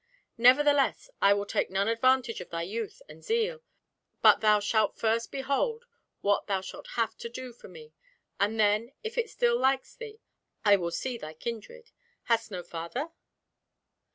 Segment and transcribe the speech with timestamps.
[0.39, 3.61] Nevertheless, I will take none advantage of thy youth and zeal,
[4.23, 5.85] but thou shalt first behold
[6.21, 7.93] what thou shalt have to do for me,
[8.39, 10.19] and then if it still likes thee,
[10.65, 11.91] I will see thy kindred.
[12.23, 13.09] Hast no father?"